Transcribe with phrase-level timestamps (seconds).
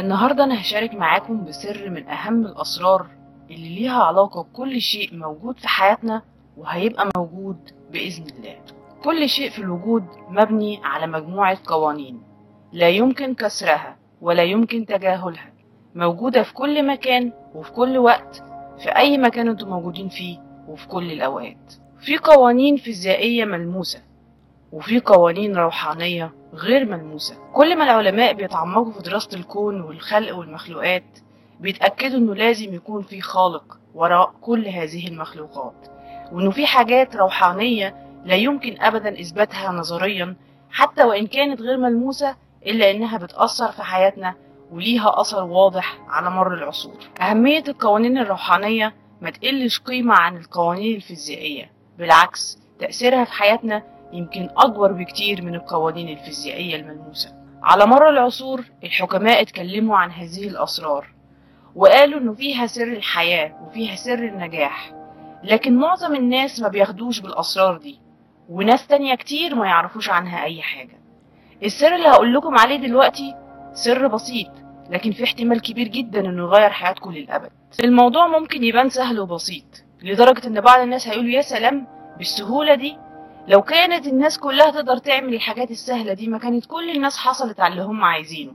[0.00, 3.06] النهاردة أنا هشارك معاكم بسر من أهم الأسرار
[3.50, 6.22] اللي ليها علاقة بكل شيء موجود في حياتنا
[6.56, 8.56] وهيبقى موجود بإذن الله.
[9.04, 12.22] كل شيء في الوجود مبني على مجموعة قوانين.
[12.72, 15.52] لا يمكن كسرها ولا يمكن تجاهلها.
[15.94, 18.42] موجودة في كل مكان وفي كل وقت
[18.78, 21.74] في أي مكان أنتم موجودين فيه وفي كل الأوقات.
[21.98, 24.02] في قوانين فيزيائية ملموسة
[24.72, 27.34] وفي قوانين روحانية غير ملموسة.
[27.52, 31.04] كل ما العلماء بيتعمقوا في دراسة الكون والخلق والمخلوقات
[31.60, 35.86] بيتأكدوا إنه لازم يكون في خالق وراء كل هذه المخلوقات
[36.32, 37.94] وإنه في حاجات روحانية
[38.24, 40.36] لا يمكن ابدا إثباتها نظريا
[40.70, 42.36] حتى وإن كانت غير ملموسة
[42.66, 44.34] إلا إنها بتأثر في حياتنا
[44.72, 46.98] وليها أثر واضح على مر العصور.
[47.20, 53.82] أهمية القوانين الروحانية ما تقلش قيمة عن القوانين الفيزيائية بالعكس تأثيرها في حياتنا
[54.12, 57.32] يمكن أكبر بكتير من القوانين الفيزيائية الملموسة.
[57.62, 61.06] على مر العصور الحكماء اتكلموا عن هذه الأسرار
[61.76, 64.92] وقالوا إنه فيها سر الحياة وفيها سر النجاح
[65.44, 67.98] لكن معظم الناس ما بياخدوش بالأسرار دي
[68.48, 71.00] وناس تانية كتير ما يعرفوش عنها أي حاجة.
[71.62, 73.34] السر اللي هقول لكم عليه دلوقتي
[73.72, 74.48] سر بسيط
[74.90, 77.50] لكن في احتمال كبير جدا إنه يغير حياتكم للأبد.
[77.84, 79.64] الموضوع ممكن يبان سهل وبسيط
[80.02, 81.86] لدرجة إن بعض الناس هيقولوا يا سلام
[82.18, 82.96] بالسهولة دي
[83.48, 87.72] لو كانت الناس كلها تقدر تعمل الحاجات السهلة دي ما كانت كل الناس حصلت على
[87.72, 88.52] اللي هم عايزينه.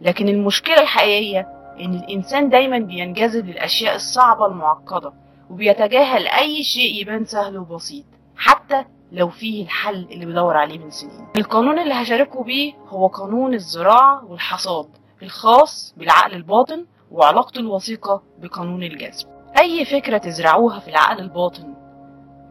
[0.00, 1.48] لكن المشكلة الحقيقية
[1.80, 5.12] إن الإنسان دايما بينجذب للأشياء الصعبة المعقدة
[5.50, 8.04] وبيتجاهل أي شيء يبان سهل وبسيط
[8.36, 11.26] حتى لو فيه الحل اللي بيدور عليه من سنين.
[11.36, 14.88] القانون اللي هشارككم بيه هو قانون الزراعة والحصاد
[15.22, 19.26] الخاص بالعقل الباطن وعلاقته الوثيقة بقانون الجذب.
[19.58, 21.74] أي فكرة تزرعوها في العقل الباطن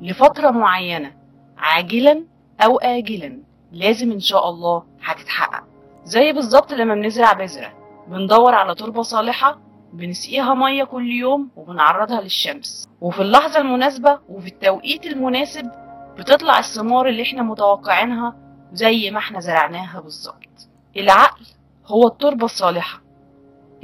[0.02, 1.21] لفترة معينة
[1.62, 2.24] عاجلا
[2.62, 3.40] أو آجلا
[3.72, 5.64] لازم إن شاء الله هتتحقق.
[6.04, 7.74] زي بالظبط لما بنزرع بذرة
[8.08, 9.60] بندور على تربة صالحة
[9.94, 12.88] بنسقيها مية كل يوم وبنعرضها للشمس.
[13.02, 15.72] وفي اللحظة المناسبة وفي التوقيت المناسب
[16.18, 18.36] بتطلع الثمار اللي إحنا متوقعينها
[18.74, 20.70] زي ما إحنا زرعناها بالظبط.
[20.98, 21.46] العقل
[21.86, 23.02] هو التربة الصالحة.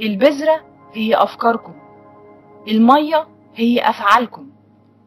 [0.00, 1.74] البذرة هي أفكاركم.
[2.68, 4.50] المية هي أفعالكم.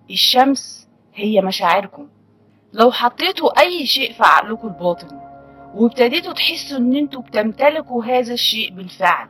[0.10, 2.08] الشمس هي مشاعركم.
[2.74, 5.20] لو حطيتوا أي شيء في عقلكم الباطن
[5.76, 9.28] وابتديتوا تحسوا إن أنتوا بتمتلكوا هذا الشيء بالفعل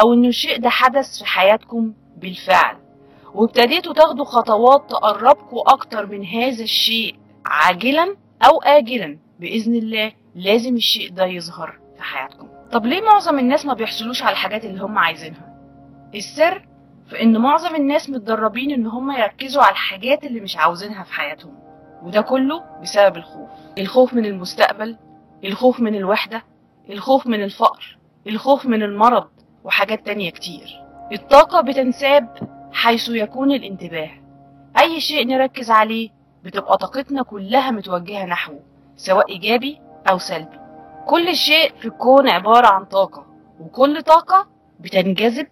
[0.00, 2.76] أو إن الشيء ده حدث في حياتكم بالفعل
[3.34, 7.14] وابتديتوا تاخدوا خطوات تقربكوا أكتر من هذا الشيء
[7.46, 12.48] عاجلا أو آجلا بإذن الله لازم الشيء ده يظهر في حياتكم.
[12.72, 15.56] طب ليه معظم الناس ما بيحصلوش على الحاجات اللي هم عايزينها؟
[16.14, 16.68] السر
[17.10, 21.54] في إن معظم الناس متدربين إن هم يركزوا على الحاجات اللي مش عاوزينها في حياتهم.
[22.06, 23.48] وده كله بسبب الخوف.
[23.78, 24.96] الخوف من المستقبل
[25.44, 26.42] الخوف من الوحدة
[26.90, 29.28] الخوف من الفقر الخوف من المرض
[29.64, 30.82] وحاجات تانية كتير.
[31.12, 32.28] الطاقة بتنساب
[32.72, 34.10] حيث يكون الانتباه.
[34.80, 36.10] أي شيء نركز عليه
[36.44, 38.60] بتبقى طاقتنا كلها متوجهة نحوه
[38.96, 39.80] سواء إيجابي
[40.10, 40.58] أو سلبي.
[41.06, 43.26] كل شيء في الكون عبارة عن طاقة
[43.60, 44.46] وكل طاقة
[44.80, 45.46] بتنجذب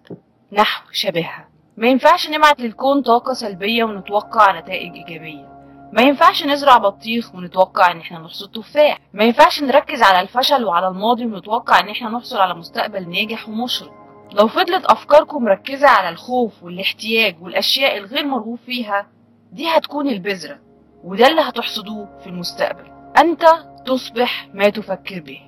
[0.52, 1.48] نحو شبهها.
[1.76, 5.53] ما ينفعش نبعت للكون طاقة سلبية ونتوقع نتائج إيجابية.
[5.94, 10.88] ما ينفعش نزرع بطيخ ونتوقع إن إحنا نحصد تفاح ما ينفعش نركز على الفشل وعلى
[10.88, 13.92] الماضي ونتوقع إن إحنا نحصل على مستقبل ناجح ومشرق.
[14.32, 19.06] لو فضلت أفكاركم مركزة على الخوف والاحتياج والأشياء الغير مرغوب فيها
[19.52, 20.58] دي هتكون البذرة
[21.04, 22.84] وده اللي هتحصدوه في المستقبل.
[23.18, 23.44] أنت
[23.86, 25.40] تصبح ما تفكر به.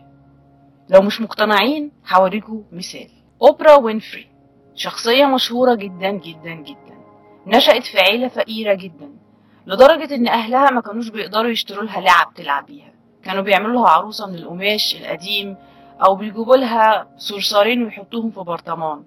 [0.88, 3.08] لو مش مقتنعين هوريكم مثال.
[3.42, 4.26] أوبرا وينفري
[4.74, 6.96] شخصية مشهورة جدا جدا جدا
[7.46, 9.15] نشأت في عيلة فقيرة جدا.
[9.66, 12.92] لدرجة إن أهلها ما كانوش بيقدروا يشتروا لها لعب تلعب بيها.
[13.24, 15.56] كانوا بيعملوا لها عروسة من القماش القديم
[16.04, 19.04] أو بيجيبوا لها صرصارين ويحطوهم في برطمان.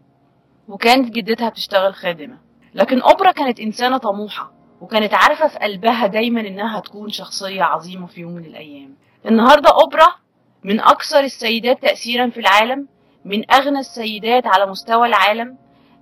[0.67, 2.37] وكانت جدتها بتشتغل خادمة.
[2.73, 8.21] لكن أوبرا كانت إنسانة طموحة وكانت عارفة في قلبها دايما إنها هتكون شخصية عظيمة في
[8.21, 8.95] يوم من الأيام.
[9.25, 10.07] النهاردة أوبرا
[10.63, 12.87] من أكثر السيدات تأثيرا في العالم
[13.25, 15.57] من أغنى السيدات على مستوى العالم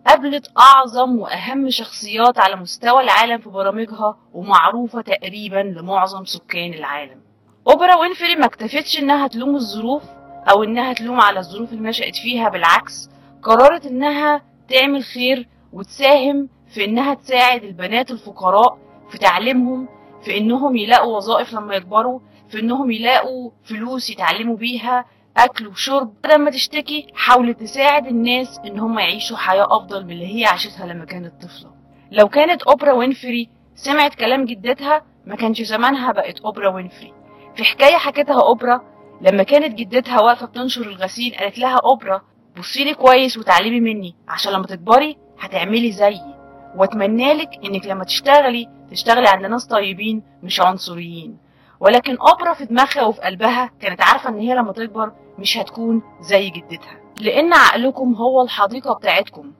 [0.08, 7.22] قابلت أعظم وأهم شخصيات على مستوى العالم في برامجها ومعروفة تقريبا لمعظم سكان العالم.
[7.68, 10.04] أوبرا وينفري ما اكتفتش إنها تلوم الظروف
[10.52, 13.10] أو إنها تلوم على الظروف اللي نشأت فيها بالعكس
[13.44, 18.78] قررت إنها تعمل خير وتساهم في إنها تساعد البنات الفقراء
[19.12, 19.88] في تعليمهم
[20.26, 22.20] في إنهم يلاقوا وظائف لما يكبروا
[22.50, 25.06] في إنهم يلاقوا فلوس يتعلموا بيها
[25.38, 30.46] أكل وشرب لما تشتكي حاولت تساعد الناس إن هم يعيشوا حياة أفضل من اللي هي
[30.46, 31.72] عاشتها لما كانت طفلة.
[32.12, 37.14] لو كانت أوبرا وينفري سمعت كلام جدتها ما كانش زمانها بقت أوبرا وينفري.
[37.56, 38.82] في حكاية حكتها أوبرا
[39.22, 42.22] لما كانت جدتها واقفة بتنشر الغسيل قالت لها أوبرا
[42.58, 46.36] بصيلي كويس وتعلمي مني عشان لما تكبري هتعملي زيي.
[46.76, 51.38] وأتمنى لك إنك لما تشتغلي تشتغلي عند ناس طيبين مش عنصريين.
[51.80, 56.50] ولكن أبرة في دماغها وفي قلبها كانت عارفة إن هي لما تكبر مش هتكون زي
[56.50, 57.00] جدتها.
[57.22, 59.52] لأن عقلكم هو الحديقة بتاعتكم.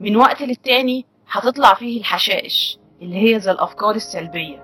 [0.00, 4.62] من وقت للتاني هتطلع فيه الحشائش اللي هي زي الأفكار السلبية.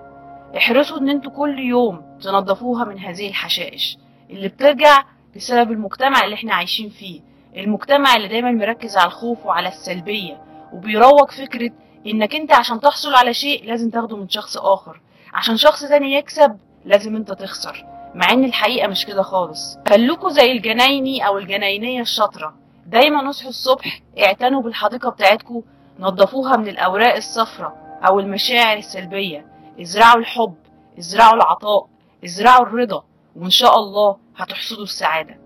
[0.57, 3.97] احرصوا إن أنتوا كل يوم تنظفوها من هذه الحشائش
[4.29, 5.03] اللي بترجع
[5.35, 7.21] بسبب المجتمع اللي إحنا عايشين فيه.
[7.57, 10.41] المجتمع اللي دايما مركز على الخوف وعلى السلبية
[10.73, 11.71] وبيروج فكرة
[12.07, 15.01] إنك أنت عشان تحصل على شيء لازم تاخده من شخص آخر.
[15.33, 17.85] عشان شخص تاني يكسب لازم انت تخسر.
[18.15, 19.77] مع إن الحقيقة مش كده خالص.
[19.89, 22.53] خلوكوا زي الجنايني أو الجناينية الشاطرة.
[22.85, 25.61] دايما اصحوا الصبح اعتنوا بالحديقة بتاعتكوا
[25.99, 29.45] نظفوها من الأوراق الصفراء أو المشاعر السلبية.
[29.81, 30.55] ازرعوا الحب
[30.99, 31.87] ازرعوا العطاء
[32.25, 33.03] ازرعوا الرضا
[33.35, 35.42] وإن شاء الله هتحصدوا السعادة.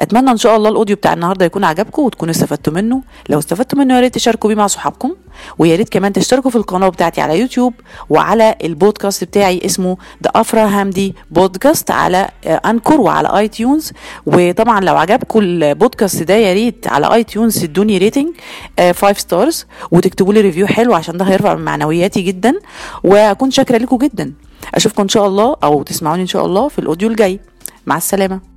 [0.00, 3.02] أتمنى إن شاء الله ال audio بتاع النهارده يكون عجبكم وتكونوا استفدتوا منه.
[3.28, 5.14] لو استفدتوا منه يا ريت تشاركوا بيه مع صحابكم
[5.58, 7.74] ويا ريت كمان تشتركوا في القناة بتاعتي على يوتيوب
[8.10, 13.92] وعلى البودكاست بتاعي اسمه The Afra Hamdy Podcast على Anchor وعلى iTunes
[14.26, 18.28] وطبعا لو عجبكم البودكاست ده يا ريت على iTunes تدوني rating
[18.80, 22.54] 5 stars وتكتبوا لي review حلو عشان ده هيرفع من معنوياتي جدا.
[23.04, 24.32] وأكون شاكرة لكم جدا.
[24.74, 27.40] أشوفكم إن شاء الله أو تسمعوني إن شاء الله في ال audio الجاي.
[27.86, 28.51] مع السلامة.